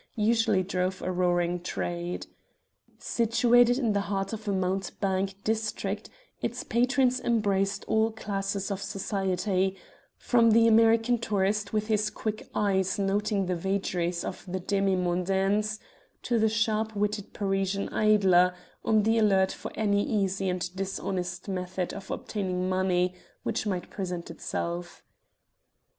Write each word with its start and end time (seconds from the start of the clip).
usually 0.15 0.63
drove 0.63 1.03
a 1.03 1.11
roaring 1.11 1.61
trade. 1.61 2.25
Situated 2.97 3.77
in 3.77 3.93
the 3.93 4.01
heart 4.09 4.33
of 4.33 4.47
a 4.47 4.51
mountebank 4.51 5.35
district, 5.43 6.09
its 6.41 6.63
patrons 6.63 7.19
embraced 7.19 7.85
all 7.87 8.09
classes 8.09 8.71
of 8.71 8.81
society, 8.81 9.77
from 10.17 10.49
the 10.49 10.65
American 10.65 11.19
tourist 11.19 11.71
with 11.71 11.85
his 11.85 12.09
quick 12.09 12.49
eyes 12.55 12.97
noting 12.97 13.45
the 13.45 13.55
vagaries 13.55 14.23
of 14.23 14.49
demi 14.65 14.95
mondaines, 14.95 15.77
to 16.23 16.39
the 16.39 16.49
sharp 16.49 16.95
witted 16.95 17.31
Parisian 17.31 17.87
idler, 17.89 18.55
on 18.83 19.03
the 19.03 19.19
alert 19.19 19.51
for 19.51 19.71
any 19.75 20.03
easy 20.03 20.49
and 20.49 20.75
dishonest 20.75 21.47
method 21.47 21.93
of 21.93 22.09
obtaining 22.09 22.67
money 22.67 23.13
which 23.43 23.67
might 23.67 23.91
present 23.91 24.31
itself. 24.31 25.03